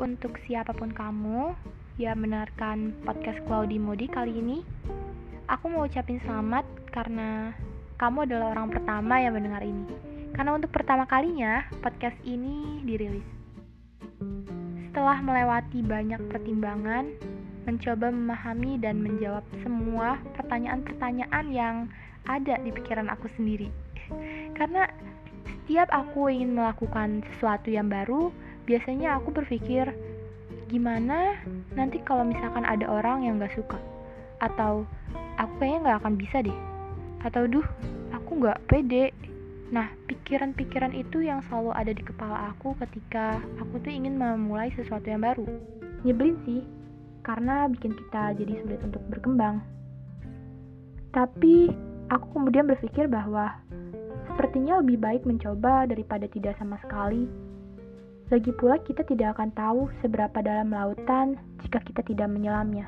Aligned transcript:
untuk 0.00 0.40
siapa 0.48 0.72
pun 0.72 0.88
kamu 0.88 1.52
yang 2.00 2.16
mendengarkan 2.16 2.96
podcast 3.04 3.36
Cloudy 3.44 3.76
Modi 3.76 4.08
kali 4.08 4.32
ini. 4.32 4.64
Aku 5.52 5.68
mau 5.68 5.84
ucapin 5.84 6.16
selamat 6.24 6.64
karena 6.88 7.52
kamu 8.00 8.24
adalah 8.24 8.56
orang 8.56 8.72
pertama 8.72 9.20
yang 9.20 9.36
mendengar 9.36 9.60
ini. 9.60 9.84
Karena 10.32 10.56
untuk 10.56 10.72
pertama 10.72 11.04
kalinya 11.04 11.68
podcast 11.84 12.16
ini 12.24 12.80
dirilis. 12.88 13.28
Setelah 14.88 15.20
melewati 15.20 15.84
banyak 15.84 16.32
pertimbangan, 16.32 17.04
mencoba 17.68 18.08
memahami 18.08 18.80
dan 18.80 19.04
menjawab 19.04 19.44
semua 19.60 20.16
pertanyaan-pertanyaan 20.40 21.46
yang 21.52 21.76
ada 22.24 22.56
di 22.64 22.72
pikiran 22.72 23.12
aku 23.12 23.28
sendiri. 23.36 23.68
Karena 24.56 24.88
setiap 25.44 25.92
aku 25.92 26.32
ingin 26.32 26.56
melakukan 26.56 27.20
sesuatu 27.36 27.68
yang 27.68 27.92
baru, 27.92 28.32
biasanya 28.70 29.18
aku 29.18 29.34
berpikir 29.34 29.90
gimana 30.70 31.42
nanti 31.74 31.98
kalau 32.06 32.22
misalkan 32.22 32.62
ada 32.62 32.86
orang 32.86 33.26
yang 33.26 33.42
gak 33.42 33.50
suka? 33.58 33.74
Atau 34.38 34.86
aku 35.42 35.52
kayaknya 35.58 35.90
gak 35.90 35.98
akan 36.06 36.14
bisa 36.14 36.38
deh. 36.46 36.58
Atau 37.26 37.50
duh 37.50 37.66
aku 38.14 38.46
gak 38.46 38.62
pede. 38.70 39.10
Nah 39.74 39.90
pikiran-pikiran 40.06 40.94
itu 40.94 41.26
yang 41.26 41.42
selalu 41.50 41.74
ada 41.74 41.90
di 41.90 42.02
kepala 42.06 42.54
aku 42.54 42.78
ketika 42.78 43.42
aku 43.58 43.82
tuh 43.82 43.90
ingin 43.90 44.14
memulai 44.14 44.70
sesuatu 44.78 45.10
yang 45.10 45.26
baru. 45.26 45.50
Nyebelin 46.06 46.38
sih 46.46 46.62
karena 47.26 47.66
bikin 47.66 47.98
kita 47.98 48.38
jadi 48.38 48.62
sulit 48.62 48.80
untuk 48.86 49.02
berkembang. 49.10 49.58
Tapi 51.10 51.74
aku 52.06 52.26
kemudian 52.38 52.70
berpikir 52.70 53.10
bahwa 53.10 53.50
sepertinya 54.30 54.78
lebih 54.78 55.02
baik 55.02 55.26
mencoba 55.26 55.90
daripada 55.90 56.30
tidak 56.30 56.54
sama 56.54 56.78
sekali 56.86 57.26
lagi 58.30 58.54
pula 58.54 58.78
kita 58.86 59.02
tidak 59.10 59.34
akan 59.34 59.50
tahu 59.58 59.80
seberapa 59.98 60.38
dalam 60.38 60.70
lautan 60.70 61.34
jika 61.66 61.82
kita 61.82 62.06
tidak 62.06 62.30
menyelamnya. 62.30 62.86